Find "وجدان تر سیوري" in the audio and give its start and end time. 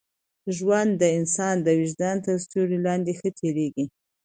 1.79-2.77